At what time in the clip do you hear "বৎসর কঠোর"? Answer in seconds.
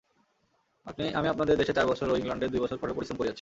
2.61-2.95